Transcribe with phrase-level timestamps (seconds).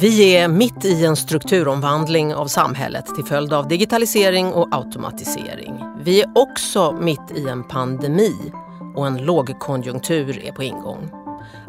[0.00, 5.84] Vi är mitt i en strukturomvandling av samhället till följd av digitalisering och automatisering.
[6.02, 8.52] Vi är också mitt i en pandemi
[8.94, 11.10] och en lågkonjunktur är på ingång.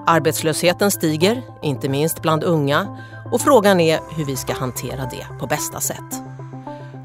[0.08, 2.98] Arbetslösheten stiger, inte minst bland unga
[3.32, 6.22] och frågan är hur vi ska hantera det på bästa sätt.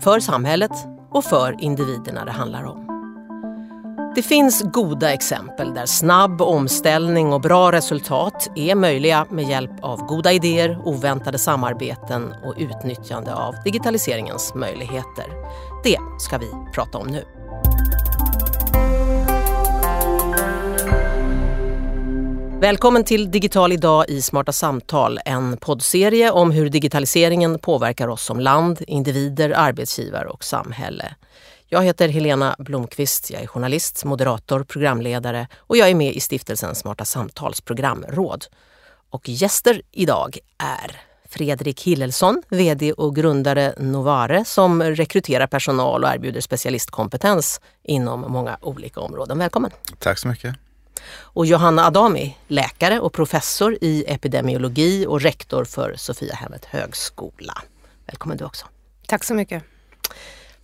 [0.01, 0.73] För samhället
[1.11, 2.96] och för individerna det handlar om.
[4.17, 10.07] Det finns goda exempel där snabb omställning och bra resultat är möjliga med hjälp av
[10.07, 15.25] goda idéer, oväntade samarbeten och utnyttjande av digitaliseringens möjligheter.
[15.85, 17.25] Det ska vi prata om nu.
[22.61, 28.41] Välkommen till Digital idag i Smarta samtal, en poddserie om hur digitaliseringen påverkar oss som
[28.41, 31.15] land, individer, arbetsgivare och samhälle.
[31.69, 36.75] Jag heter Helena Blomqvist, jag är journalist, moderator, programledare och jag är med i stiftelsen
[36.75, 38.47] Smarta Samtals programråd.
[39.11, 46.41] Och gäster idag är Fredrik Hillelsson, VD och grundare Novare som rekryterar personal och erbjuder
[46.41, 49.39] specialistkompetens inom många olika områden.
[49.39, 49.71] Välkommen!
[49.99, 50.55] Tack så mycket!
[51.17, 57.63] Och Johanna Adami, läkare och professor i epidemiologi och rektor för Sofiahemmet högskola.
[58.07, 58.67] Välkommen du också!
[59.07, 59.63] Tack så mycket!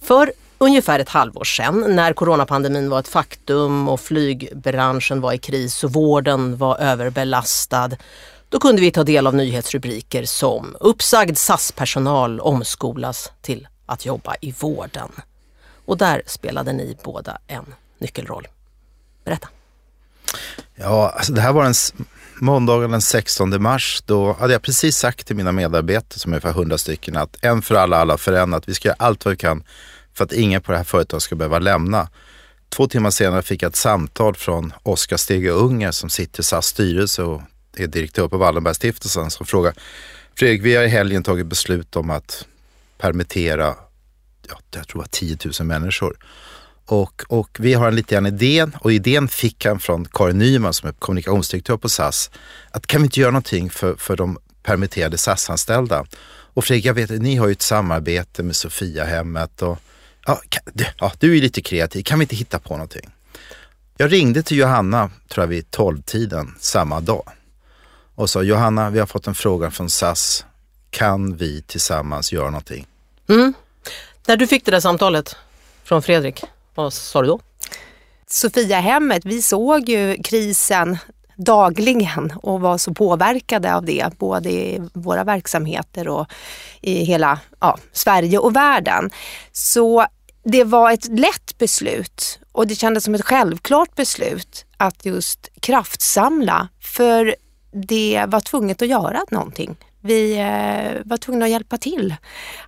[0.02, 5.84] För ungefär ett halvår sedan när coronapandemin var ett faktum och flygbranschen var i kris
[5.84, 7.90] och vården var överbelastad.
[8.48, 14.52] Då kunde vi ta del av nyhetsrubriker som uppsagd SAS-personal omskolas till att jobba i
[14.52, 15.10] vården.
[15.84, 18.48] Och där spelade ni båda en nyckelroll.
[19.24, 19.48] Berätta.
[20.74, 21.74] Ja, alltså det här var en
[22.34, 24.02] måndagen den 16 mars.
[24.06, 27.62] Då hade jag precis sagt till mina medarbetare, som är ungefär 100 stycken, att en
[27.62, 29.64] för alla, alla för en, att vi ska göra allt vad vi kan
[30.14, 32.08] för att ingen på det här företaget ska behöva lämna.
[32.68, 36.66] Två timmar senare fick jag ett samtal från Oskar Stege Unger som sitter i SAS
[36.66, 37.42] styrelse och
[37.76, 39.74] är direktör på Wallenbergstiftelsen som frågar
[40.36, 42.46] Fredrik, vi har i helgen tagit beslut om att
[42.98, 43.74] permittera,
[44.48, 46.16] ja, jag tror det var 10 000 människor.
[46.92, 50.88] Och, och vi har en liten idé och idén fick han från Karin Nyman som
[50.88, 52.30] är kommunikationsdirektör på SAS.
[52.70, 56.06] Att kan vi inte göra någonting för, för de permitterade SAS-anställda?
[56.54, 59.78] Och Fredrik, jag vet att ni har ju ett samarbete med Sofiahemmet och
[60.26, 63.10] ja, kan, du, ja, du är lite kreativ, kan vi inte hitta på någonting?
[63.96, 67.24] Jag ringde till Johanna, tror jag vid tolvtiden samma dag
[68.14, 70.44] och sa Johanna, vi har fått en fråga från SAS.
[70.90, 72.86] Kan vi tillsammans göra någonting?
[73.28, 73.54] Mm.
[74.26, 75.36] När du fick det där samtalet
[75.84, 77.40] från Fredrik, vad sa du då?
[78.26, 80.98] Sofiahemmet, vi såg ju krisen
[81.36, 86.26] dagligen och var så påverkade av det, både i våra verksamheter och
[86.80, 89.10] i hela ja, Sverige och världen.
[89.52, 90.06] Så
[90.44, 96.68] det var ett lätt beslut och det kändes som ett självklart beslut att just kraftsamla
[96.80, 97.34] för
[97.72, 99.76] det var tvunget att göra någonting.
[100.00, 102.14] Vi eh, var tvungna att hjälpa till.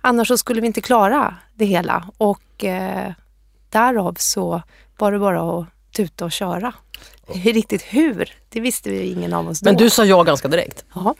[0.01, 3.11] Annars så skulle vi inte klara det hela och eh,
[3.75, 4.61] därav så
[4.97, 6.73] var det bara att tuta och köra.
[7.27, 9.69] Riktigt hur, det visste vi ingen av oss då.
[9.69, 10.85] Men du sa ja ganska direkt?
[10.95, 11.15] Ja.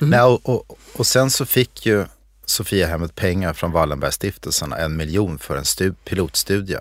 [0.00, 0.10] Mm.
[0.10, 2.06] Nej, och, och, och sen så fick ju
[2.44, 6.78] Sofiahemmet pengar från Wallenbergstiftelsen, en miljon för en stu, pilotstudie.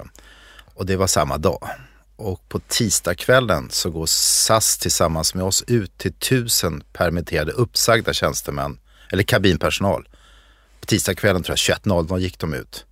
[0.75, 1.69] Och det var samma dag.
[2.15, 8.79] Och på tisdagskvällen så går SAS tillsammans med oss ut till tusen permitterade uppsagda tjänstemän,
[9.11, 10.07] eller kabinpersonal.
[10.79, 12.85] På tisdagskvällen tror jag 21.00 gick de ut.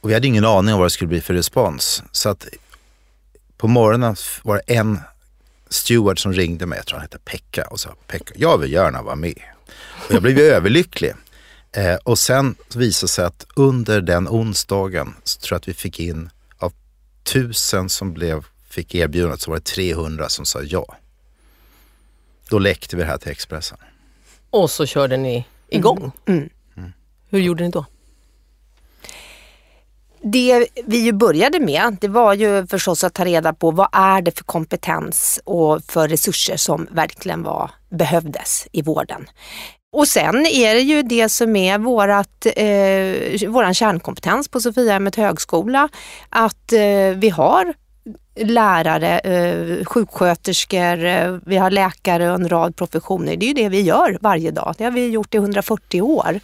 [0.00, 2.02] Och vi hade ingen aning om vad det skulle bli för respons.
[2.12, 2.46] Så att
[3.56, 5.00] på morgonen var det en
[5.68, 9.02] steward som ringde mig, jag tror han hette Pekka och sa Pekka, jag vill gärna
[9.02, 9.42] vara med.
[10.08, 11.12] Och jag blev överlycklig.
[11.72, 15.74] Eh, och sen visade det sig att under den onsdagen så tror jag att vi
[15.74, 16.72] fick in av
[17.22, 20.96] tusen som blev, fick erbjudandet så var det 300 som sa ja.
[22.48, 23.78] Då läckte vi det här till Expressen.
[24.50, 26.12] Och så körde ni igång.
[26.26, 26.48] Mm.
[26.76, 26.92] Mm.
[27.28, 27.84] Hur gjorde ni då?
[30.32, 34.22] Det vi ju började med, det var ju förstås att ta reda på vad är
[34.22, 39.26] det för kompetens och för resurser som verkligen var, behövdes i vården.
[39.92, 45.88] Och sen är det ju det som är vårat, eh, våran kärnkompetens på Sofiahemmet högskola,
[46.30, 46.80] att eh,
[47.16, 47.74] vi har
[48.36, 53.36] lärare, eh, sjuksköterskor, eh, vi har läkare och en rad professioner.
[53.36, 54.74] Det är ju det vi gör varje dag.
[54.78, 56.40] Det har vi gjort i 140 år,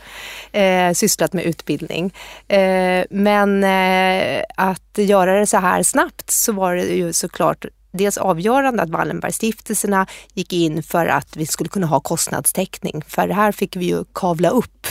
[0.52, 2.14] eh, sysslat med utbildning.
[2.48, 8.18] Eh, men eh, att göra det så här snabbt så var det ju såklart dels
[8.18, 13.02] avgörande att Wallenbergstiftelserna gick in för att vi skulle kunna ha kostnadstäckning.
[13.08, 14.86] För det här fick vi ju kavla upp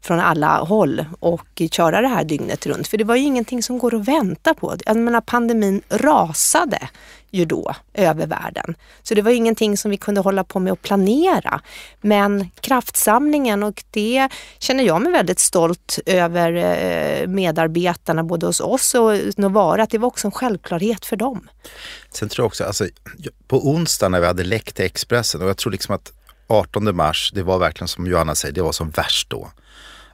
[0.00, 2.88] från alla håll och köra det här dygnet runt.
[2.88, 4.76] För det var ju ingenting som går att vänta på.
[4.86, 6.88] Jag menar pandemin rasade
[7.30, 8.74] ju då över världen.
[9.02, 11.60] Så det var ingenting som vi kunde hålla på med att planera.
[12.00, 14.28] Men kraftsamlingen och det
[14.58, 19.98] känner jag mig väldigt stolt över eh, medarbetarna både hos oss och Novara, att det
[19.98, 21.48] var också en självklarhet för dem.
[22.10, 22.86] Sen tror jag också, alltså,
[23.48, 26.12] på onsdag när vi hade läckt till Expressen och jag tror liksom att
[26.46, 29.50] 18 mars, det var verkligen som Johanna säger, det var som värst då.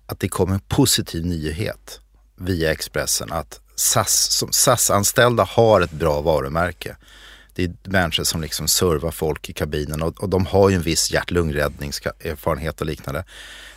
[0.06, 2.00] Att det kom en positiv nyhet
[2.36, 6.96] via Expressen att SAS, SAS-anställda har ett bra varumärke.
[7.54, 10.82] Det är människor som liksom servar folk i kabinen och, och de har ju en
[10.82, 13.24] viss hjärt-lungräddningserfarenhet och liknande.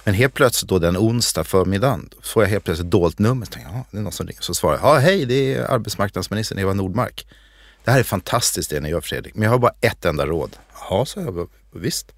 [0.03, 3.45] Men helt plötsligt då den onsdag förmiddagen får jag helt plötsligt dolt nummer.
[3.45, 4.41] Så, ja, det är någon som ringer.
[4.41, 7.27] Så svarar jag, ja hej det är arbetsmarknadsministern Eva Nordmark.
[7.83, 10.57] Det här är fantastiskt det ni gör Fredrik, men jag har bara ett enda råd.
[10.79, 12.13] Jaha, så jag, visst.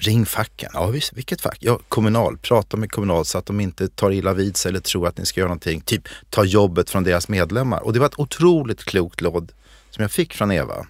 [0.00, 0.70] Ring facken.
[0.74, 1.58] Ja visst, vilket fack?
[1.60, 2.38] Ja, Kommunal.
[2.38, 5.26] Prata med Kommunal så att de inte tar illa vid sig eller tror att ni
[5.26, 5.80] ska göra någonting.
[5.80, 7.80] Typ ta jobbet från deras medlemmar.
[7.80, 9.52] Och det var ett otroligt klokt råd
[9.90, 10.86] som jag fick från Eva.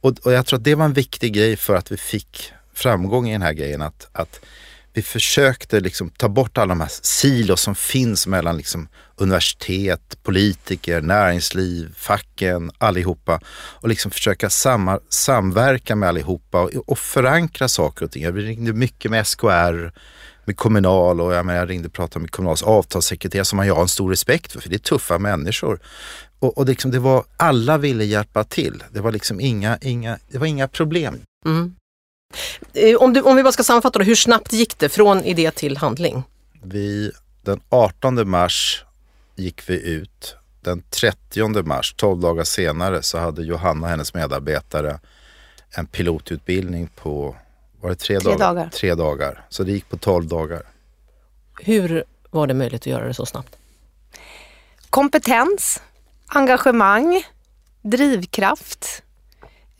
[0.00, 3.28] Och, och jag tror att det var en viktig grej för att vi fick framgång
[3.28, 3.82] i den här grejen.
[3.82, 4.40] Att, att
[4.92, 11.00] vi försökte liksom ta bort alla de här silos som finns mellan liksom universitet, politiker,
[11.00, 13.40] näringsliv, facken, allihopa.
[13.54, 18.22] Och liksom försöka samma, samverka med allihopa och, och förankra saker och ting.
[18.22, 19.92] Jag ringde mycket med SKR,
[20.44, 23.82] med Kommunal och jag, menar, jag ringde och pratade med Kommunals avtalssekreterare som jag har
[23.82, 25.80] en stor respekt för, för det är tuffa människor.
[26.38, 28.84] Och, och liksom det var, alla ville hjälpa till.
[28.90, 31.20] Det var liksom inga, inga, det var inga problem.
[31.46, 31.74] Mm.
[32.72, 35.50] Eh, om, du, om vi bara ska sammanfatta då, hur snabbt gick det från idé
[35.50, 36.22] till handling?
[36.62, 37.12] Vi,
[37.42, 38.84] den 18 mars
[39.36, 40.36] gick vi ut.
[40.60, 45.00] Den 30 mars, 12 dagar senare, så hade Johanna och hennes medarbetare
[45.70, 47.36] en pilotutbildning på
[47.80, 48.38] var det tre, tre dagar?
[48.38, 48.70] dagar?
[48.70, 49.46] Tre dagar.
[49.48, 50.62] Så det gick på 12 dagar.
[51.60, 53.56] Hur var det möjligt att göra det så snabbt?
[54.90, 55.82] Kompetens,
[56.26, 57.22] engagemang,
[57.82, 59.02] drivkraft.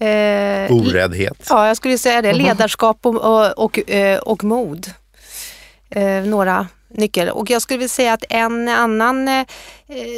[0.00, 1.46] Eh, Oräddhet.
[1.48, 2.32] Ja, jag skulle säga det.
[2.32, 4.90] Ledarskap och, och, och, eh, och mod.
[5.90, 7.28] Eh, några nyckel.
[7.28, 9.46] Och jag skulle vilja säga att en annan eh,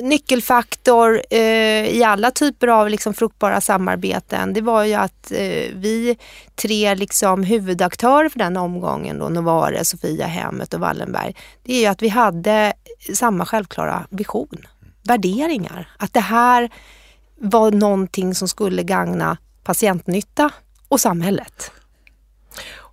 [0.02, 6.16] nyckelfaktor eh, i alla typer av liksom, fruktbara samarbeten, det var ju att eh, vi
[6.54, 11.86] tre liksom, huvudaktörer för den omgången, då, Novare, Sofia Hemmet och Wallenberg, det är ju
[11.86, 12.72] att vi hade
[13.14, 14.66] samma självklara vision,
[15.02, 15.88] värderingar.
[15.96, 16.70] Att det här
[17.40, 20.50] var någonting som skulle gagna patientnytta
[20.88, 21.70] och samhället.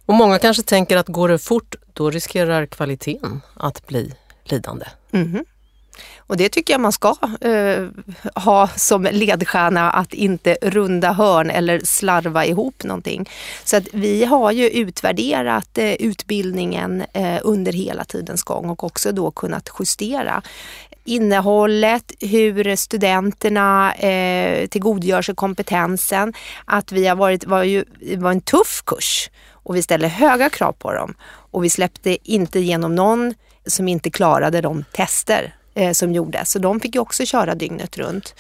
[0.06, 4.14] Och många kanske tänker att går det fort, då riskerar kvaliteten att bli
[4.44, 4.86] lidande.
[5.12, 5.46] Mm.
[6.18, 7.88] Och det tycker jag man ska eh,
[8.36, 13.30] ha som ledstjärna att inte runda hörn eller slarva ihop någonting.
[13.64, 19.12] Så att vi har ju utvärderat eh, utbildningen eh, under hela tidens gång och också
[19.12, 20.42] då kunnat justera
[21.10, 26.34] innehållet, hur studenterna eh, tillgodogör sig kompetensen.
[26.66, 27.86] Att vi har varit, var ju,
[28.18, 31.14] var en tuff kurs och vi ställde höga krav på dem.
[31.52, 33.34] Och vi släppte inte igenom någon
[33.66, 36.52] som inte klarade de tester Eh, som gjordes.
[36.52, 38.36] Så de fick ju också köra dygnet runt.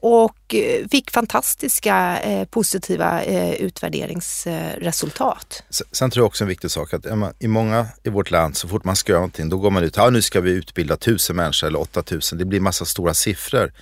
[0.00, 5.62] Och eh, fick fantastiska eh, positiva eh, utvärderingsresultat.
[5.92, 7.06] Sen tror jag också en viktig sak att
[7.38, 9.96] i många i vårt land så fort man ska göra någonting då går man ut,
[9.96, 12.38] ja nu ska vi utbilda tusen människor eller 8000.
[12.38, 13.72] Det blir massa stora siffror.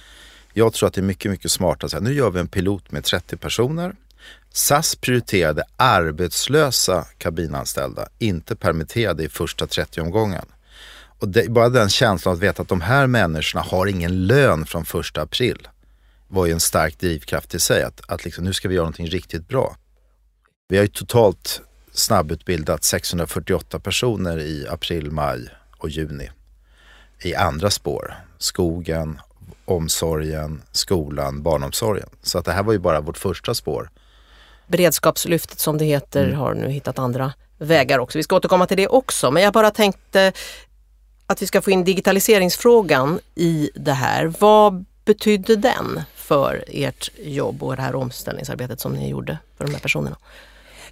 [0.53, 2.91] Jag tror att det är mycket, mycket smartare att säga nu gör vi en pilot
[2.91, 3.95] med 30 personer
[4.53, 10.45] SAS prioriterade arbetslösa kabinanställda, inte permitterade i första 30-omgången.
[11.18, 14.84] Och det, bara den känslan att veta att de här människorna har ingen lön från
[14.84, 15.68] första april
[16.28, 17.82] var ju en stark drivkraft i sig.
[17.82, 19.76] Att, att liksom, nu ska vi göra någonting riktigt bra.
[20.68, 21.60] Vi har ju totalt
[21.92, 25.48] snabbutbildat 648 personer i april, maj
[25.78, 26.30] och juni
[27.22, 28.14] i andra spår.
[28.38, 29.20] Skogen,
[29.64, 32.08] omsorgen, skolan, barnomsorgen.
[32.22, 33.90] Så att det här var ju bara vårt första spår.
[34.66, 36.37] Beredskapslyftet som det heter mm.
[36.38, 38.18] har nu hittat andra vägar också.
[38.18, 40.32] Vi ska återkomma till det också men jag bara tänkte
[41.28, 44.35] att vi ska få in digitaliseringsfrågan i det här.
[44.38, 49.73] Vad betydde den för ert jobb och det här omställningsarbetet som ni gjorde för de
[49.73, 50.16] här personerna?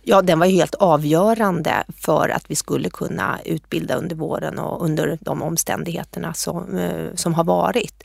[0.03, 5.19] Ja, den var helt avgörande för att vi skulle kunna utbilda under våren och under
[5.21, 8.05] de omständigheterna som, eh, som har varit.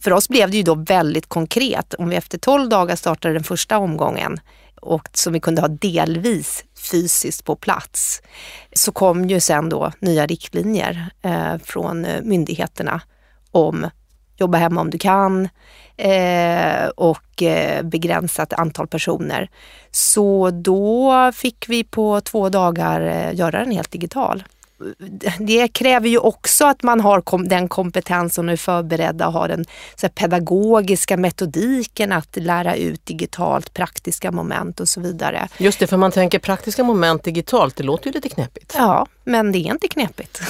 [0.00, 1.94] För oss blev det ju då väldigt konkret.
[1.94, 4.40] Om vi efter 12 dagar startade den första omgången
[4.80, 8.22] och som vi kunde ha delvis fysiskt på plats,
[8.72, 13.00] så kom ju sen då nya riktlinjer eh, från eh, myndigheterna
[13.50, 13.86] om
[14.38, 15.48] jobba hemma om du kan
[15.96, 19.50] eh, och eh, begränsat antal personer.
[19.90, 24.44] Så då fick vi på två dagar eh, göra den helt digital
[25.38, 29.48] det kräver ju också att man har kom, den kompetensen och är förberedda och har
[29.48, 29.64] den
[29.96, 35.48] så pedagogiska metodiken att lära ut digitalt praktiska moment och så vidare.
[35.58, 38.74] Just det, för man tänker praktiska moment digitalt, det låter ju lite knepigt.
[38.76, 40.40] Ja, men det är inte knepigt.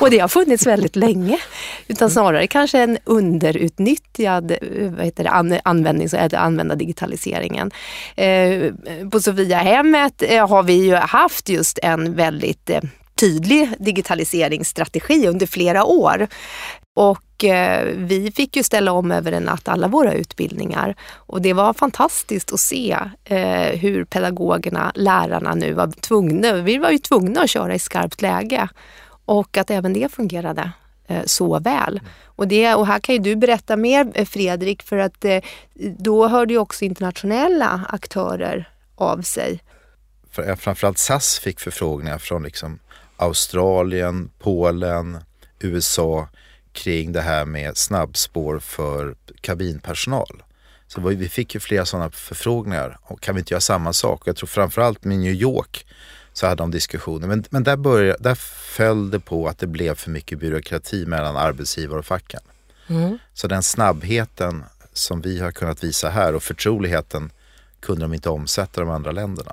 [0.00, 1.38] Och det har funnits väldigt länge.
[1.86, 4.58] Utan snarare kanske en underutnyttjad eh,
[4.90, 7.70] vad heter det, användning, att använda digitaliseringen.
[8.16, 8.72] Eh,
[9.10, 12.70] på Sofiahemmet eh, har vi ju haft just en väldigt
[13.22, 16.26] tydlig digitaliseringsstrategi under flera år.
[16.94, 20.94] Och eh, vi fick ju ställa om över en natt alla våra utbildningar.
[21.14, 26.90] Och det var fantastiskt att se eh, hur pedagogerna, lärarna nu var tvungna, vi var
[26.90, 28.68] ju tvungna att köra i skarpt läge.
[29.24, 30.72] Och att även det fungerade
[31.08, 32.00] eh, så väl.
[32.24, 35.38] Och, det, och här kan ju du berätta mer eh, Fredrik, för att eh,
[35.98, 39.60] då hörde ju också internationella aktörer av sig.
[40.58, 42.78] Framförallt SAS fick förfrågningar från liksom
[43.22, 45.18] Australien, Polen,
[45.58, 46.28] USA
[46.72, 50.42] kring det här med snabbspår för kabinpersonal.
[50.86, 52.98] Så vi fick ju flera sådana förfrågningar.
[53.02, 54.22] Och kan vi inte göra samma sak?
[54.24, 55.86] Jag tror framförallt med New York
[56.32, 57.28] så hade de diskussioner.
[57.28, 58.34] Men, men där, började, där
[58.76, 62.40] föll det på att det blev för mycket byråkrati mellan arbetsgivare och facken.
[62.86, 63.18] Mm.
[63.34, 67.30] Så den snabbheten som vi har kunnat visa här och förtroligheten
[67.80, 69.52] kunde de inte omsätta de andra länderna.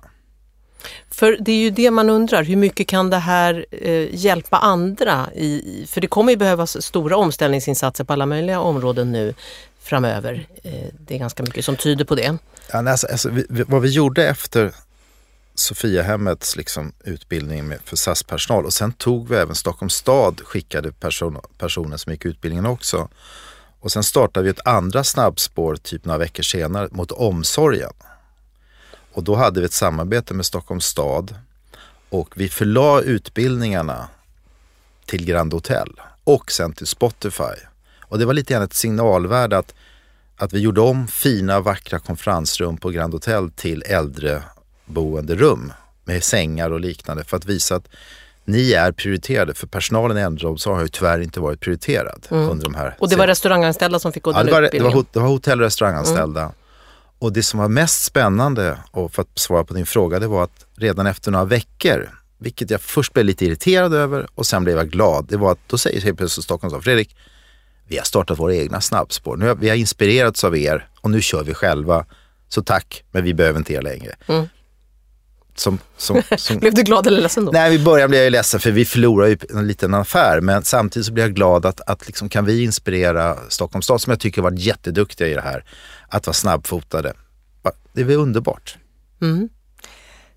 [1.12, 5.30] För det är ju det man undrar, hur mycket kan det här eh, hjälpa andra?
[5.34, 9.34] I, för det kommer ju behövas stora omställningsinsatser på alla möjliga områden nu
[9.80, 10.48] framöver.
[10.64, 12.38] Eh, det är ganska mycket som tyder på det.
[12.72, 14.74] Ja, alltså, alltså, vi, vad vi gjorde efter
[15.56, 21.38] Sofiahemmets liksom, utbildning med, för SAS-personal och sen tog vi även Stockholms stad skickade person,
[21.58, 23.10] personer som gick utbildningen också.
[23.80, 27.92] Och sen startade vi ett andra snabbspår typ några veckor senare mot omsorgen.
[29.14, 31.36] Och då hade vi ett samarbete med Stockholms stad
[32.10, 34.08] och vi förlade utbildningarna
[35.06, 35.90] till Grand Hotel
[36.24, 37.56] och sen till Spotify.
[38.02, 39.74] Och det var lite grann ett signalvärde att,
[40.38, 45.74] att vi gjorde om fina vackra konferensrum på Grand Hotel till äldreboenderum
[46.06, 47.88] med sängar och liknande för att visa att
[48.46, 52.50] ni är prioriterade för personalen i äldreomsorgen har ju tyvärr inte varit prioriterad mm.
[52.50, 52.96] under de här.
[53.00, 54.92] Och det var restauranganställda som fick gå ja, den det var, utbildningen?
[54.92, 56.42] Det var, det var hotell och restauranganställda.
[56.42, 56.54] Mm.
[57.20, 60.44] Och det som var mest spännande, och för att svara på din fråga, det var
[60.44, 64.78] att redan efter några veckor, vilket jag först blev lite irriterad över och sen blev
[64.78, 67.16] jag glad, det var att då säger helt plötsligt Stockholm Fredrik,
[67.88, 69.38] vi har startat våra egna snabbspår.
[69.38, 72.06] Nu har, vi har inspirerats av er och nu kör vi själva.
[72.50, 74.16] Så tack, men vi behöver inte er längre.
[74.28, 74.48] Mm.
[75.56, 76.58] Som, som, som...
[76.58, 77.52] blev du glad eller ledsen då?
[77.52, 80.42] Nej, i början blev jag lledsen för vi förlorar ju en liten affär.
[80.42, 84.12] Men samtidigt så blir jag glad att, att liksom, kan vi inspirera Stockholms stad som
[84.12, 85.64] jag tycker varit jätteduktiga i det här
[86.10, 87.14] att vara snabbfotade.
[87.94, 88.78] Det är väl underbart.
[89.22, 89.50] Mm.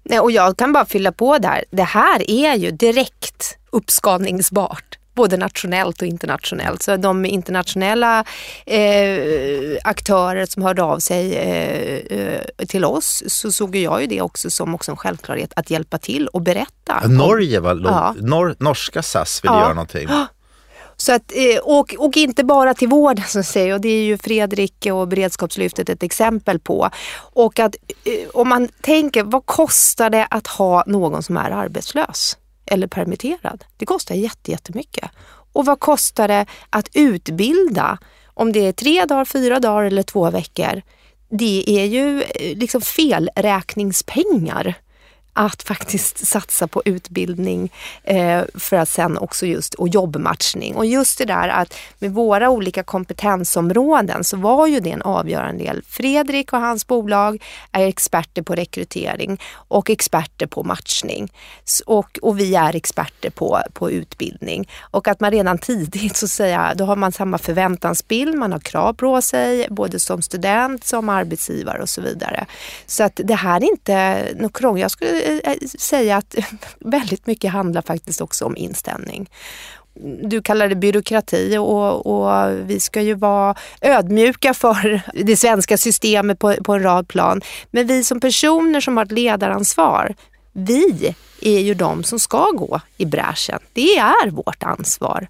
[0.03, 1.65] Nej, och jag kan bara fylla på där.
[1.71, 6.83] Det här är ju direkt uppskalningsbart både nationellt och internationellt.
[6.83, 8.25] Så de internationella
[8.67, 14.21] eh, aktörer som hörde av sig eh, eh, till oss så såg jag ju det
[14.21, 17.09] också som också en självklarhet att hjälpa till och berätta.
[17.09, 18.15] Norge var ja.
[18.19, 19.61] Nor norska SAS ville ja.
[19.61, 20.09] göra någonting.
[21.03, 24.19] Så att, eh, och, och inte bara till vården som säger och det är ju
[24.19, 26.91] Fredrik och beredskapslyftet ett exempel på.
[27.17, 32.37] Och att eh, om man tänker, vad kostar det att ha någon som är arbetslös
[32.67, 33.65] eller permitterad?
[33.77, 35.11] Det kostar jättemycket.
[35.53, 37.99] Och vad kostar det att utbilda?
[38.35, 40.83] Om det är tre dagar, fyra dagar eller två veckor.
[41.29, 44.75] Det är ju eh, liksom felräkningspengar
[45.33, 47.73] att faktiskt satsa på utbildning
[48.05, 50.75] eh, för att sen också just och jobbmatchning.
[50.77, 55.65] Och just det där att med våra olika kompetensområden så var ju det en avgörande
[55.65, 55.83] del.
[55.89, 61.33] Fredrik och hans bolag är experter på rekrytering och experter på matchning.
[61.87, 64.69] Och, och vi är experter på, på utbildning.
[64.81, 68.93] Och att man redan tidigt så säga, då har man samma förväntansbild, man har krav
[68.93, 72.47] på sig både som student, som arbetsgivare och så vidare.
[72.87, 74.83] Så att det här är inte något krångligt.
[74.83, 76.35] Jag skulle Eh, eh, säga att
[76.81, 79.31] väldigt mycket handlar faktiskt också om inställning.
[80.23, 86.39] Du kallar det byråkrati och, och, vi ska ju vara ödmjuka för det svenska systemet
[86.39, 87.41] på, på en rad plan.
[87.71, 90.15] Men vi som personer som har ett ledaransvar,
[90.53, 93.59] vi är ju de som ska gå i bräschen.
[93.73, 95.29] Det är vårt ansvar.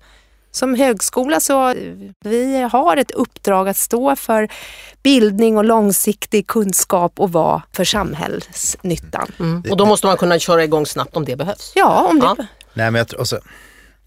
[0.52, 1.74] Som högskola så
[2.20, 4.48] vi har ett uppdrag att stå för
[5.02, 9.32] bildning och långsiktig kunskap och vara för samhällsnyttan.
[9.38, 9.64] Mm.
[9.70, 11.72] Och då måste man kunna köra igång snabbt om det behövs?
[11.74, 12.36] Ja, om det ja.
[12.74, 13.40] Nej, men jag tror, också,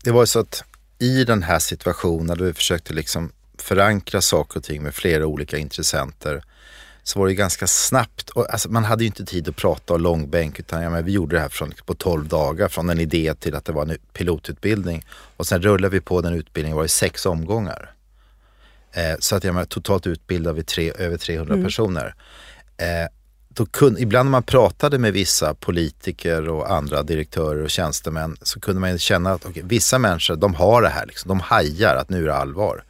[0.03, 0.63] Det var ju så att
[0.99, 5.57] i den här situationen där vi försökte liksom förankra saker och ting med flera olika
[5.57, 6.43] intressenter
[7.07, 8.29] så var det ganska snabbt.
[8.29, 11.11] Och, alltså, man hade ju inte tid att prata och långbänk utan ja, men vi
[11.11, 13.97] gjorde det här från, på 12 dagar från en idé till att det var en
[14.13, 15.05] pilotutbildning.
[15.37, 17.91] Och sen rullade vi på den utbildningen, var i sex omgångar.
[18.91, 21.65] Eh, så att ja, men, totalt utbildade vi tre, över 300 mm.
[21.65, 22.15] personer.
[22.77, 23.09] Eh,
[23.49, 28.59] då kun, ibland när man pratade med vissa politiker och andra direktörer och tjänstemän så
[28.59, 32.09] kunde man känna att okay, vissa människor de har det här, liksom, de hajar att
[32.09, 32.83] nu är det allvar.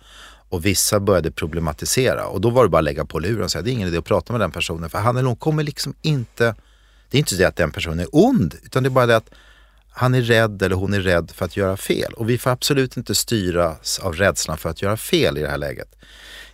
[0.50, 3.62] Och vissa började problematisera och då var det bara att lägga på luren och säga
[3.62, 5.96] det är ingen idé att prata med den personen för han eller hon kommer liksom
[6.02, 6.56] inte,
[7.10, 9.30] det är inte det att den personen är ond utan det är bara det att
[9.98, 12.14] han är rädd eller hon är rädd för att göra fel.
[12.14, 15.58] Och vi får absolut inte styras av rädslan för att göra fel i det här
[15.58, 15.96] läget.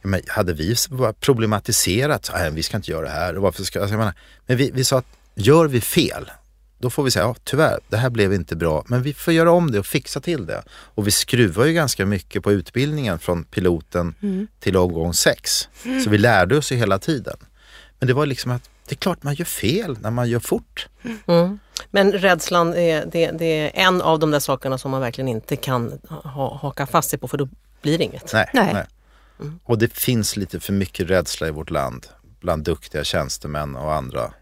[0.01, 0.75] Men hade vi
[1.19, 4.13] problematiserat, nej, vi ska inte göra det här, och varför ska, alltså, menar,
[4.45, 5.05] men vi, vi sa att
[5.35, 6.31] gör vi fel,
[6.81, 9.51] då får vi säga, ja tyvärr, det här blev inte bra, men vi får göra
[9.51, 10.63] om det och fixa till det.
[10.69, 14.47] Och vi skruvar ju ganska mycket på utbildningen från piloten mm.
[14.59, 15.69] till omgång sex.
[15.85, 16.01] Mm.
[16.01, 17.37] Så vi lärde oss ju hela tiden.
[17.99, 20.87] Men det var liksom att det är klart man gör fel när man gör fort.
[21.25, 21.59] Mm.
[21.91, 25.55] Men rädslan är, det, det, är en av de där sakerna som man verkligen inte
[25.55, 27.49] kan ha, haka fast sig på för då
[27.81, 28.33] blir det inget.
[28.33, 28.73] Nej, nej.
[28.73, 28.85] nej.
[29.39, 29.59] Mm.
[29.63, 32.07] Och det finns lite för mycket rädsla i vårt land
[32.39, 34.33] bland duktiga tjänstemän och andra.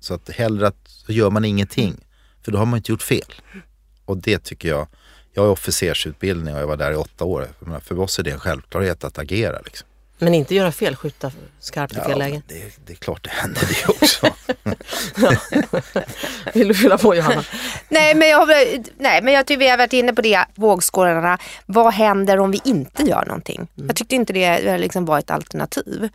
[0.00, 1.96] Så att hellre att, så gör man ingenting,
[2.44, 3.34] för då har man inte gjort fel.
[4.04, 4.88] Och det tycker jag,
[5.32, 7.48] jag har officersutbildning och jag var där i åtta år.
[7.82, 9.60] För oss är det en självklarhet att agera.
[9.60, 9.88] Liksom.
[10.18, 12.42] Men inte göra fel, skjuta skarpt i ja, fel läge?
[12.48, 14.26] Det, det, är klart det händer det också.
[16.54, 17.44] Vill du fylla på Johanna?
[17.88, 18.48] nej, men jag,
[18.98, 21.38] nej men jag tycker vi har varit inne på det, vågskålarna.
[21.66, 23.68] Vad händer om vi inte gör någonting?
[23.76, 23.86] Mm.
[23.86, 26.08] Jag tyckte inte det liksom var ett alternativ.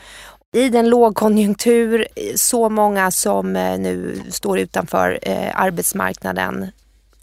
[0.53, 6.71] I den lågkonjunktur, så många som eh, nu står utanför eh, arbetsmarknaden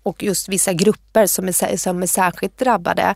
[0.02, 3.14] och just vissa grupper som är, som är särskilt drabbade,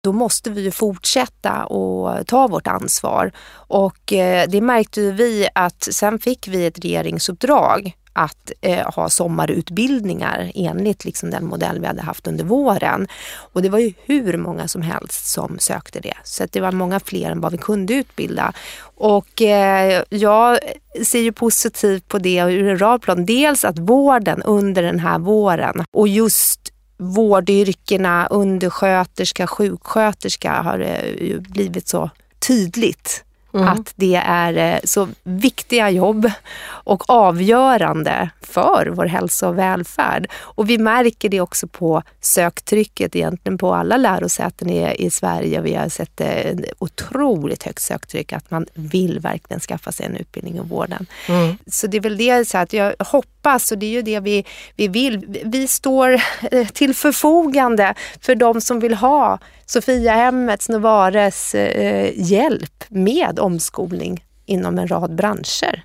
[0.00, 3.32] då måste vi ju fortsätta och ta vårt ansvar.
[3.52, 10.52] Och eh, det märkte vi att sen fick vi ett regeringsuppdrag att eh, ha sommarutbildningar
[10.54, 13.08] enligt liksom den modell vi hade haft under våren.
[13.52, 16.14] Och det var ju hur många som helst som sökte det.
[16.24, 18.52] Så det var många fler än vad vi kunde utbilda.
[18.96, 20.58] Och eh, jag
[21.04, 23.26] ser ju positivt på det ur en rad plan.
[23.26, 31.88] Dels att vården under den här våren och just vårdyrkena, undersköterska, sjuksköterska har eh, blivit
[31.88, 33.68] så tydligt Mm.
[33.68, 36.30] Att det är eh, så viktiga jobb
[36.90, 40.26] och avgörande för vår hälsa och välfärd.
[40.32, 45.60] Och vi märker det också på söktrycket egentligen på alla lärosäten i, i Sverige.
[45.60, 50.56] Vi har sett ett otroligt högt söktryck att man vill verkligen skaffa sig en utbildning
[50.56, 51.06] i vården.
[51.28, 51.56] Mm.
[51.66, 54.44] Så det är väl det så att jag hoppas och det är ju det vi,
[54.76, 55.40] vi vill.
[55.44, 56.20] Vi står
[56.52, 64.78] eh, till förfogande för de som vill ha Sofiahemmets, Novares eh, hjälp med omskolning inom
[64.78, 65.84] en rad branscher.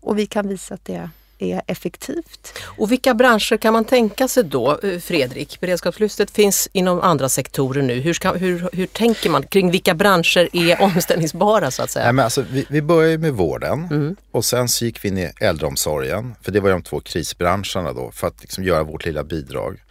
[0.00, 1.08] Och vi kan visa att det
[1.40, 2.58] är effektivt.
[2.62, 5.60] Och vilka branscher kan man tänka sig då, eh, Fredrik?
[5.60, 8.00] Beredskapslyftet finns inom andra sektorer nu.
[8.00, 12.04] Hur, ska, hur, hur tänker man kring vilka branscher är omställningsbara så att säga?
[12.04, 14.16] Nej, men alltså, vi, vi började med vården mm.
[14.30, 16.34] och sen så gick vi in i äldreomsorgen.
[16.42, 19.82] För det var de två krisbranscherna då för att liksom göra vårt lilla bidrag.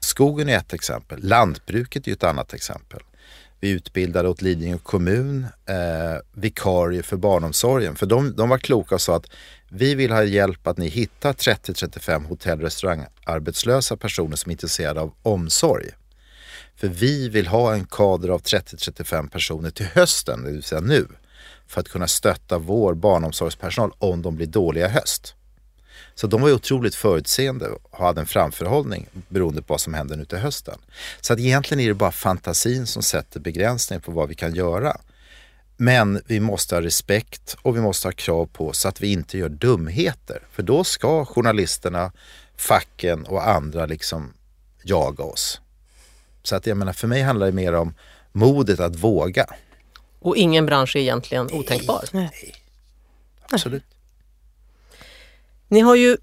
[0.00, 1.18] Skogen är ett exempel.
[1.22, 3.00] Lantbruket är ett annat exempel.
[3.62, 7.96] Vi utbildade åt Lidingö kommun eh, vikarier för barnomsorgen.
[7.96, 9.30] För de, de var kloka och sa att
[9.68, 15.00] vi vill ha hjälp att ni hittar 30-35 hotell och restaurangarbetslösa personer som är intresserade
[15.00, 15.86] av omsorg.
[16.76, 21.06] För vi vill ha en kader av 30-35 personer till hösten, det vill säga nu,
[21.66, 25.34] för att kunna stötta vår barnomsorgspersonal om de blir dåliga i höst.
[26.22, 30.16] Så de var ju otroligt förutseende och hade en framförhållning beroende på vad som händer
[30.16, 30.78] nu till hösten.
[31.20, 34.96] Så att egentligen är det bara fantasin som sätter begränsningar på vad vi kan göra.
[35.76, 39.38] Men vi måste ha respekt och vi måste ha krav på så att vi inte
[39.38, 40.42] gör dumheter.
[40.52, 42.12] För då ska journalisterna,
[42.56, 44.32] facken och andra liksom
[44.82, 45.60] jaga oss.
[46.42, 47.94] Så att jag menar, för mig handlar det mer om
[48.32, 49.46] modet att våga.
[50.20, 52.04] Och ingen bransch är egentligen otänkbar?
[52.12, 52.54] Nej, nej.
[53.50, 53.91] absolut.
[55.72, 56.16] Ni har ju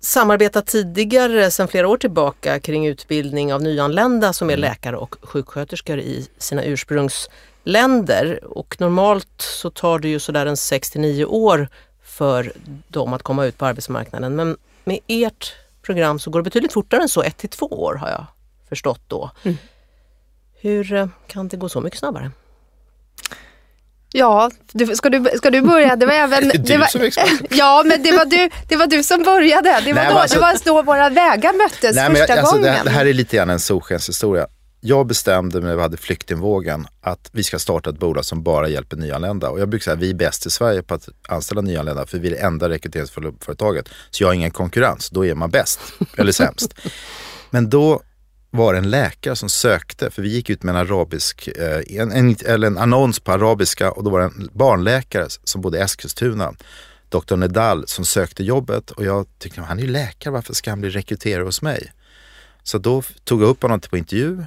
[0.00, 4.60] samarbetat tidigare sedan flera år tillbaka kring utbildning av nyanlända som är mm.
[4.60, 8.44] läkare och sjuksköterskor i sina ursprungsländer.
[8.44, 11.68] Och normalt så tar det ju sådär en 6 till 9 år
[12.02, 12.52] för
[12.88, 14.36] dem att komma ut på arbetsmarknaden.
[14.36, 17.94] Men med ert program så går det betydligt fortare än så, 1 till 2 år
[17.94, 18.26] har jag
[18.68, 19.30] förstått då.
[19.42, 19.56] Mm.
[20.54, 22.30] Hur eh, kan det gå så mycket snabbare?
[24.18, 25.96] Ja, du, ska, du, ska du börja?
[25.96, 26.48] Det var även...
[26.48, 27.10] Det, det var, som
[27.50, 29.80] ja, men det var, du, det var du som började.
[29.84, 32.56] Det var, Nej, då, alltså, det var då våra vägar möttes nej, första jag, alltså,
[32.56, 32.74] gången.
[32.74, 34.46] Det, det, här är lite grann en solskenshistoria.
[34.80, 38.96] jag bestämde när vi hade flyktingvågen att vi ska starta ett bolag som bara hjälper
[38.96, 39.50] nyanlända.
[39.50, 42.18] Och jag brukar säga att vi är bäst i Sverige på att anställa nyanlända för
[42.18, 43.88] vi är det enda rekryteringsföretaget.
[44.10, 45.80] Så jag har ingen konkurrens, då är man bäst
[46.16, 46.74] eller sämst.
[47.50, 48.00] Men då
[48.50, 52.12] var det en läkare som sökte, för vi gick ut med en arabisk, eh, en,
[52.12, 55.80] en, eller en annons på arabiska och då var det en barnläkare som bodde i
[55.80, 56.52] Eskilstuna,
[57.08, 60.80] doktor Nedal, som sökte jobbet och jag tyckte han är ju läkare, varför ska han
[60.80, 61.92] bli rekryterare hos mig?
[62.62, 64.44] Så då tog jag upp honom på intervju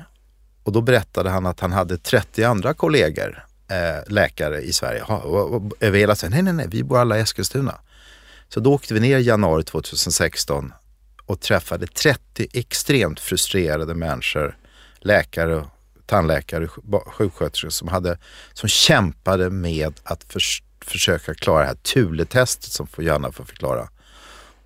[0.63, 5.03] och då berättade han att han hade 30 andra kollegor, eh, läkare i Sverige,
[5.79, 6.33] över hela Sverige.
[6.33, 7.75] Nej, nej, nej, vi bor alla i Eskilstuna.
[8.49, 10.73] Så då åkte vi ner i januari 2016
[11.29, 14.57] och träffade 30 extremt frustrerade människor,
[14.99, 15.65] läkare,
[16.05, 16.67] tandläkare,
[17.05, 18.17] sjuksköterskor som, hade,
[18.53, 20.41] som kämpade med att för,
[20.85, 23.89] försöka klara det här Thule-testet som Janna får förklara.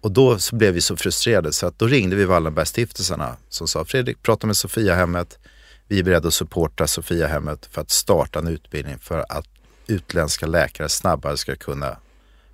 [0.02, 3.86] Och då så blev vi så frustrerade så att då ringde vi Wallenbergstiftelserna som sa
[3.86, 5.40] Fredrik, prata med Sofiahemmet.
[5.88, 9.48] Vi är beredda att supporta Sofiahemmet för att starta en utbildning för att
[9.88, 11.98] utländska läkare snabbare ska kunna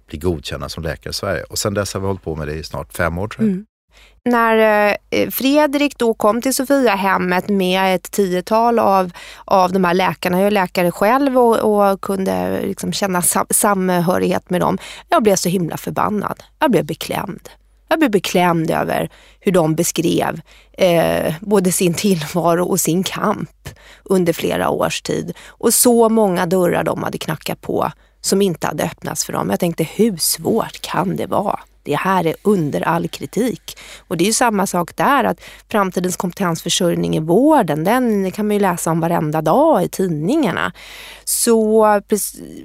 [0.07, 1.43] bli godkända som läkare i Sverige.
[1.43, 3.53] Och sen dess har vi hållit på med det i snart fem år tror jag.
[3.53, 3.65] Mm.
[4.25, 9.11] När eh, Fredrik då kom till Sofiahemmet med ett tiotal av,
[9.45, 14.49] av de här läkarna, jag är läkare själv och, och kunde liksom känna sam samhörighet
[14.49, 14.77] med dem.
[15.09, 16.43] Jag blev så himla förbannad.
[16.59, 17.49] Jag blev beklämd.
[17.89, 19.09] Jag blev beklämd över
[19.39, 23.69] hur de beskrev eh, både sin tillvaro och sin kamp
[24.03, 25.37] under flera års tid.
[25.47, 29.49] Och så många dörrar de hade knackat på som inte hade öppnats för dem.
[29.49, 31.59] Jag tänkte, hur svårt kan det vara?
[31.83, 33.77] Det här är under all kritik.
[34.07, 38.55] Och det är ju samma sak där, att framtidens kompetensförsörjning i vården, den kan man
[38.55, 40.73] ju läsa om varenda dag i tidningarna.
[41.25, 41.85] Så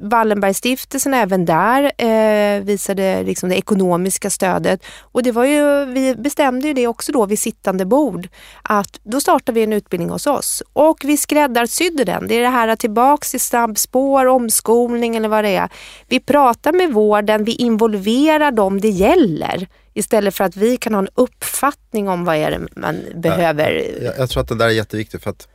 [0.01, 4.85] Wallenbergstiftelsen även där eh, visade liksom det ekonomiska stödet.
[5.01, 8.29] Och det var ju, vi bestämde ju det också då vid sittande bord,
[8.63, 10.63] att då startar vi en utbildning hos oss.
[10.73, 12.29] Och vi skräddarsydde den.
[12.29, 15.69] Det är det här tillbaks i snabbspår, omskolning eller vad det är.
[16.09, 20.99] Vi pratar med vården, vi involverar dem det gäller istället för att vi kan ha
[20.99, 23.99] en uppfattning om vad är det man behöver.
[24.03, 25.49] Jag, jag tror att det där är jätteviktigt för att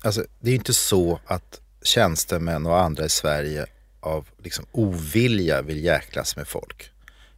[0.00, 3.66] alltså, det är inte så att tjänstemän och andra i Sverige
[4.00, 6.90] av liksom, ovilja vill jäklas med folk.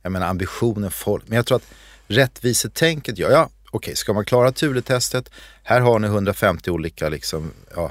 [0.03, 1.73] Jag menar ambitionen folk, men jag tror att
[2.07, 5.31] rättvisetänket gör, ja okej, ska man klara Thule-testet,
[5.63, 7.91] här har ni 150 olika liksom, ja,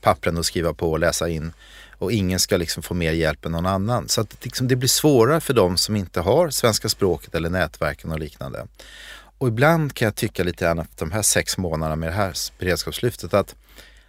[0.00, 1.52] pappren att skriva på och läsa in
[1.98, 4.08] och ingen ska liksom få mer hjälp än någon annan.
[4.08, 8.12] Så att liksom det blir svårare för de som inte har svenska språket eller nätverken
[8.12, 8.66] och liknande.
[9.38, 12.34] Och ibland kan jag tycka lite grann att de här sex månaderna med det här
[12.58, 13.54] beredskapslyftet att,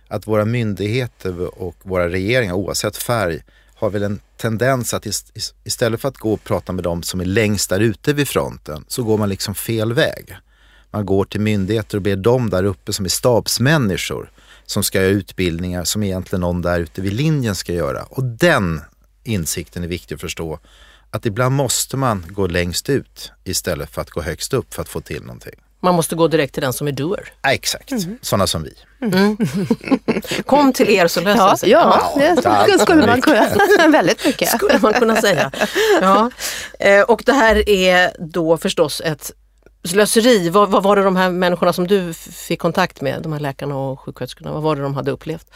[0.07, 3.43] att våra myndigheter och våra regeringar oavsett färg
[3.75, 5.05] har väl en tendens att
[5.63, 8.85] istället för att gå och prata med de som är längst där ute vid fronten
[8.87, 10.37] så går man liksom fel väg.
[10.91, 14.31] Man går till myndigheter och ber dem där uppe som är stabsmänniskor
[14.67, 18.03] som ska göra utbildningar som egentligen någon där ute vid linjen ska göra.
[18.03, 18.81] Och den
[19.23, 20.59] insikten är viktig att förstå.
[21.11, 24.89] Att ibland måste man gå längst ut istället för att gå högst upp för att
[24.89, 25.53] få till någonting.
[25.79, 27.33] Man måste gå direkt till den som är doer.
[27.41, 28.17] Ja, exakt, mm.
[28.21, 28.73] sådana som vi.
[29.01, 29.37] Mm.
[30.45, 31.69] Kom till er så löser ja, sig.
[31.69, 33.87] Ja, ja, det skulle man kunna.
[33.91, 34.49] Väldigt mycket.
[34.49, 35.51] Skulle man kunna säga.
[36.01, 36.31] Ja.
[36.79, 39.31] Eh, och det här är då förstås ett
[39.87, 43.39] slöseri, vad, vad var det de här människorna som du fick kontakt med, de här
[43.39, 45.47] läkarna och sjuksköterskorna, vad var det de hade upplevt?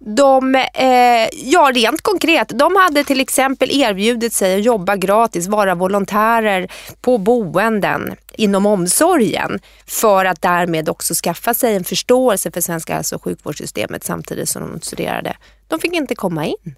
[0.00, 5.74] De, eh, ja rent konkret, de hade till exempel erbjudit sig att jobba gratis, vara
[5.74, 12.94] volontärer på boenden inom omsorgen för att därmed också skaffa sig en förståelse för svenska
[12.94, 15.36] hälso och sjukvårdssystemet samtidigt som de studerade.
[15.68, 16.74] De fick inte komma in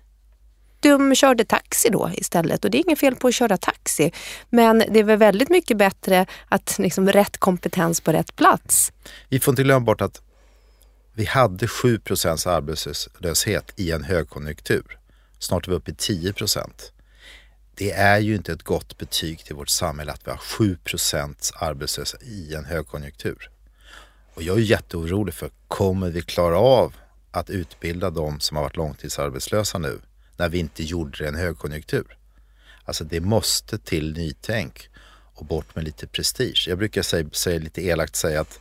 [0.80, 4.12] de körde taxi då istället och det är inget fel på att köra taxi.
[4.50, 8.92] Men det är väl väldigt mycket bättre att liksom rätt kompetens på rätt plats.
[9.28, 10.22] Vi får inte glömma bort att
[11.14, 14.98] vi hade 7% arbetslöshet i en högkonjunktur.
[15.38, 16.70] Snart är vi uppe i 10%
[17.74, 22.22] Det är ju inte ett gott betyg till vårt samhälle att vi har 7% arbetslöshet
[22.22, 23.50] i en högkonjunktur.
[24.34, 26.94] Och jag är jätteorolig för, kommer vi klara av
[27.30, 30.00] att utbilda de som har varit långtidsarbetslösa nu?
[30.40, 32.16] När vi inte gjorde det i en högkonjunktur.
[32.84, 34.88] Alltså det måste till nytänk
[35.34, 36.64] och bort med lite prestige.
[36.68, 38.60] Jag brukar säga, säga lite elakt säga att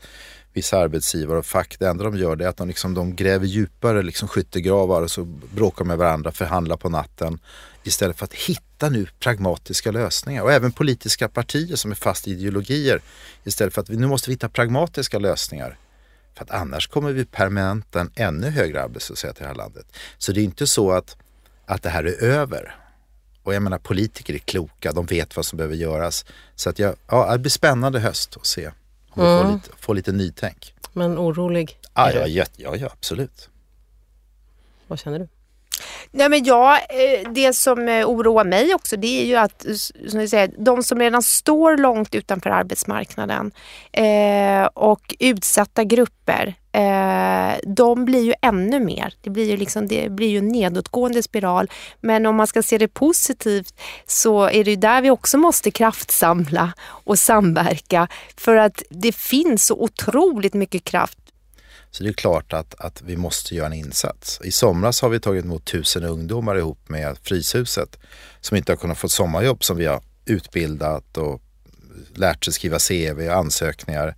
[0.54, 3.46] vissa arbetsgivare och fack, det enda de gör det är att de, liksom, de gräver
[3.46, 5.24] djupare liksom, skyttegravar och så
[5.56, 7.40] bråkar med varandra, förhandlar på natten
[7.84, 10.44] istället för att hitta nu pragmatiska lösningar.
[10.44, 13.02] Och även politiska partier som är fast i ideologier
[13.44, 15.78] istället för att vi, nu måste vi hitta pragmatiska lösningar.
[16.34, 19.86] För att annars kommer vi permanenta en ännu högre arbetslöshet i det här landet.
[20.18, 21.18] Så det är inte så att
[21.70, 22.76] att det här är över.
[23.44, 26.26] Och jag menar politiker är kloka, de vet vad som behöver göras.
[26.56, 28.74] Så att jag, ja, det blir spännande höst att se om
[29.14, 29.54] vi får, mm.
[29.54, 30.74] lite, får lite nytänk.
[30.94, 31.78] Men orolig?
[31.94, 33.50] Ja, ja, ja, ja, absolut.
[34.88, 35.28] Vad känner du?
[36.12, 39.74] Nej, men ja, eh, det som eh, oroar mig också det är ju att eh,
[40.10, 43.52] som du säger, de som redan står långt utanför arbetsmarknaden
[43.92, 49.14] eh, och utsatta grupper eh, de blir ju ännu mer.
[49.22, 51.72] Det blir ju, liksom, det blir ju en nedåtgående spiral.
[52.02, 53.74] Men om man ska se det positivt
[54.06, 59.66] så är det ju där vi också måste kraftsamla och samverka för att det finns
[59.66, 61.19] så otroligt mycket kraft
[61.92, 64.42] så det är klart att, att vi måste göra en insats.
[64.44, 68.00] I somras har vi tagit emot tusen ungdomar ihop med Fryshuset
[68.42, 71.42] som inte har kunnat få sommarjobb som vi har utbildat och
[72.14, 74.16] lärt sig skriva CV och ansökningar.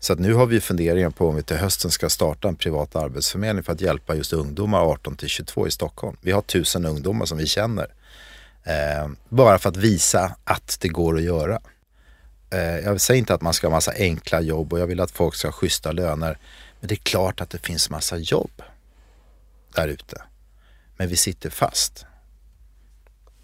[0.00, 2.96] Så att nu har vi funderingar på om vi till hösten ska starta en privat
[2.96, 6.16] arbetsförmedling för att hjälpa just ungdomar 18 till 22 i Stockholm.
[6.20, 7.86] Vi har tusen ungdomar som vi känner.
[8.64, 11.60] Eh, bara för att visa att det går att göra.
[12.50, 15.10] Eh, jag säger inte att man ska ha massa enkla jobb och jag vill att
[15.10, 16.38] folk ska ha schyssta löner.
[16.80, 18.62] Men det är klart att det finns massa jobb
[19.74, 20.22] där ute.
[20.96, 22.06] Men vi sitter fast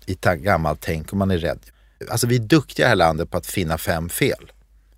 [0.06, 1.60] i gammalt tänk och man är rädd.
[2.10, 4.52] Alltså vi är duktiga i det här landet på att finna fem fel.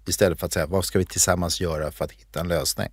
[0.07, 2.88] Istället för att säga vad ska vi tillsammans göra för att hitta en lösning.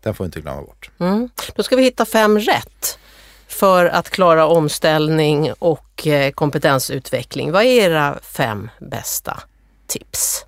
[0.00, 0.90] Den får vi inte glömma bort.
[0.98, 1.28] Mm.
[1.54, 2.98] Då ska vi hitta fem rätt
[3.46, 7.52] för att klara omställning och eh, kompetensutveckling.
[7.52, 9.42] Vad är era fem bästa
[9.86, 10.44] tips?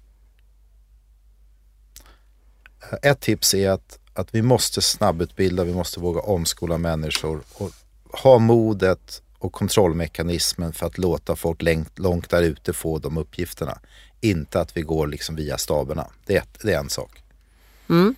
[3.03, 7.71] Ett tips är att, att vi måste snabbutbilda, vi måste våga omskola människor och
[8.13, 13.79] ha modet och kontrollmekanismen för att låta folk långt, långt där ute få de uppgifterna.
[14.21, 16.07] Inte att vi går liksom via staberna.
[16.27, 17.23] Det är, det är en sak.
[17.89, 18.15] Mm.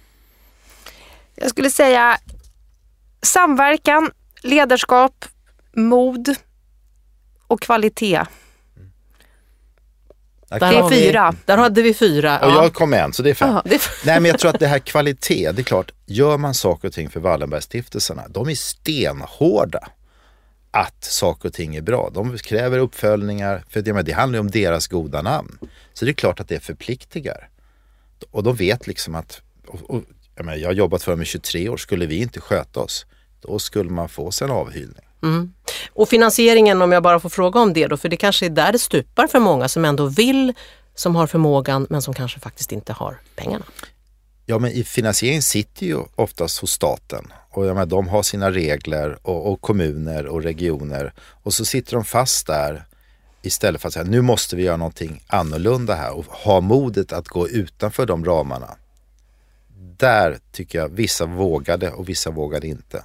[1.35, 2.19] Jag skulle säga
[3.23, 4.11] samverkan,
[4.43, 5.25] ledarskap,
[5.73, 6.35] mod
[7.47, 8.27] och kvalitet.
[10.59, 11.35] Där Det är kan vi- fyra.
[11.45, 12.39] Där hade vi fyra.
[12.39, 12.63] Och Ja.
[12.63, 13.51] jag kom med en, så det är fem.
[13.55, 16.39] Ja, det är Nej men jag tror att det här kvalitet, det är klart, gör
[16.39, 19.89] man saker och ting för Wallenbergstiftelserna, de är stenhårda
[20.71, 22.11] att saker och ting är bra.
[22.15, 25.59] De kräver uppföljningar, för det, men det handlar ju om deras goda namn.
[25.95, 27.49] Så det är klart att det förpliktigar.
[28.31, 30.03] Och de vet liksom att, och, och,
[30.37, 33.07] jag, menar, jag har jobbat för dem i 23 år, skulle vi inte sköta oss,
[33.41, 34.51] då skulle man få sig en
[35.23, 35.53] Mm.
[35.93, 38.73] Och finansieringen om jag bara får fråga om det då, för det kanske är där
[38.73, 40.55] det stupar för många som ändå vill,
[40.95, 43.65] som har förmågan men som kanske faktiskt inte har pengarna.
[44.47, 44.85] Ja, men i
[45.43, 50.27] sitter ju oftast hos staten och ja, men de har sina regler och, och kommuner
[50.27, 52.85] och regioner och så sitter de fast där
[53.43, 57.29] istället för att säga nu måste vi göra någonting annorlunda här och ha modet att
[57.29, 58.77] gå utanför de ramarna.
[59.97, 63.05] Där tycker jag vissa vågade och vissa vågade inte.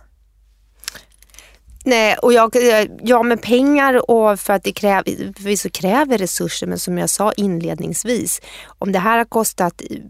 [1.87, 2.55] Nej, och jag,
[3.03, 7.31] ja med pengar och för att det kräver, förvisso kräver resurser men som jag sa
[7.31, 10.03] inledningsvis, om det här har kostat i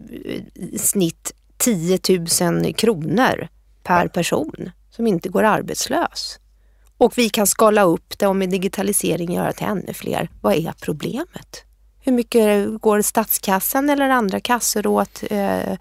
[0.54, 1.98] i snitt 10
[2.40, 3.48] 000 kronor
[3.82, 6.38] per person som inte går arbetslös
[6.98, 10.74] och vi kan skala upp det och med digitalisering göra till ännu fler, vad är
[10.80, 11.64] problemet?
[12.00, 15.76] Hur mycket går statskassan eller andra kassor åt eh,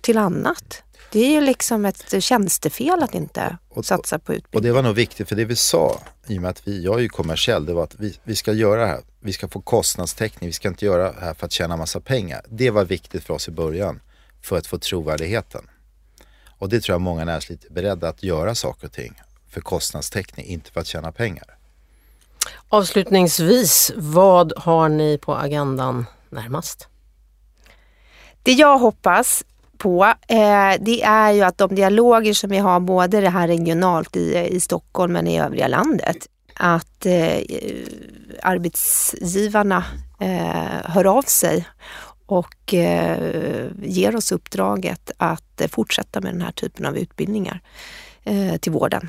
[0.00, 0.82] till annat?
[1.12, 4.58] Det är ju liksom ett tjänstefel att inte Och- satsa på utbildning.
[4.58, 6.94] Och det var nog viktigt för det vi sa, i och med att vi, jag
[6.94, 9.00] är ju kommersiell, det var att vi, vi ska göra det här.
[9.20, 12.40] Vi ska få kostnadstäckning, vi ska inte göra det här för att tjäna massa pengar.
[12.48, 14.00] Det var viktigt för oss i början
[14.42, 15.68] för att få trovärdigheten.
[16.58, 19.14] Och det tror jag många näringsliv är beredda att göra saker och ting
[19.50, 21.44] för kostnadstäckning, inte för att tjäna pengar.
[22.68, 26.88] Avslutningsvis, vad har ni på agendan närmast?
[28.42, 29.44] Det jag hoppas
[29.78, 34.16] på eh, det är ju att de dialoger som vi har både det här regionalt
[34.16, 37.38] i, i Stockholm men i övriga landet att eh,
[38.42, 39.84] arbetsgivarna
[40.20, 41.66] eh, hör av sig
[42.26, 47.60] och eh, ger oss uppdraget att eh, fortsätta med den här typen av utbildningar
[48.24, 49.08] eh, till vården.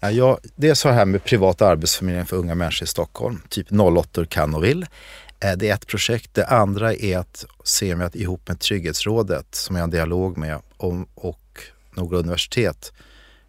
[0.00, 3.66] Ja, jag, det är så här med privat arbetsförmedling för unga människor i Stockholm, typ
[3.72, 4.86] 08 kan och vill.
[5.44, 6.34] Eh, det är ett projekt.
[6.34, 10.38] Det andra är att se om att ihop med Trygghetsrådet som jag har en dialog
[10.38, 12.92] med om, och några universitet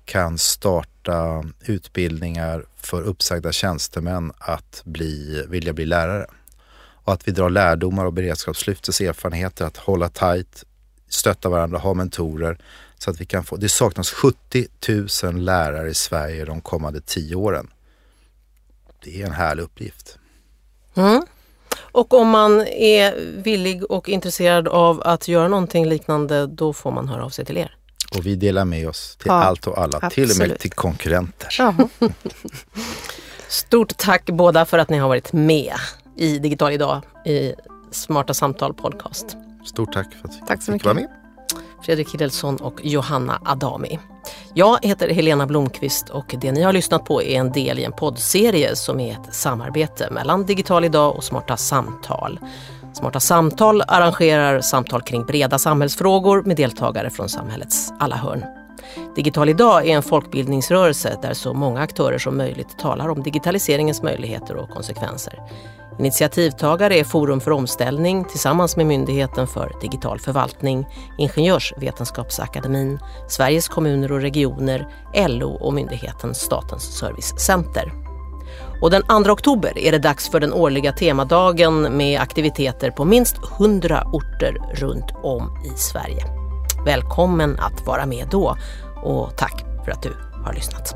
[0.06, 6.26] kan starta utbildningar för uppsagda tjänstemän att bli, vilja bli lärare.
[6.78, 10.64] Och att vi drar lärdomar av beredskapslyftets erfarenheter att hålla tajt,
[11.10, 12.58] stötta varandra, ha mentorer
[12.98, 14.68] så att vi kan få, det saknas 70
[15.24, 17.68] 000 lärare i Sverige de kommande tio åren.
[19.04, 20.18] Det är en härlig uppgift.
[20.96, 21.26] Mm.
[21.96, 27.08] Och om man är villig och intresserad av att göra någonting liknande, då får man
[27.08, 27.76] höra av sig till er.
[28.18, 30.60] Och vi delar med oss till Ja, allt och alla, till och med absolut.
[30.60, 31.48] till konkurrenter.
[33.50, 35.74] Stort tack båda för att ni har varit med
[36.18, 37.54] i Digital idag i
[37.92, 39.38] Smarta Samtal podcast.
[39.66, 40.86] Stort tack för att Tack så fick mycket.
[40.86, 41.08] vara med.
[41.86, 44.00] Fredrik Hidelsson och Johanna Adami.
[44.54, 47.92] Jag heter Helena Blomqvist och det ni har lyssnat på är en del i en
[47.92, 52.40] poddserie som är ett samarbete mellan Digital idag och Smarta Samtal.
[52.94, 58.46] Smarta Samtal arrangerar samtal kring breda samhällsfrågor med deltagare från samhällets alla hörn.
[59.16, 64.56] Digital idag är en folkbildningsrörelse där så många aktörer som möjligt talar om digitaliseringens möjligheter
[64.56, 65.40] och konsekvenser.
[66.00, 74.22] Initiativtagare är Forum för omställning tillsammans med Myndigheten för digital förvaltning, Ingenjörsvetenskapsakademin, Sveriges kommuner och
[74.22, 74.88] regioner,
[75.28, 77.94] LO och myndigheten Statens servicecenter.
[78.82, 83.36] Och den 2 oktober är det dags för den årliga temadagen med aktiviteter på minst
[83.60, 86.26] 100 orter runt om i Sverige.
[86.86, 88.58] Välkommen att vara med då
[89.04, 90.14] och tack för att du
[90.46, 90.96] har lyssnat.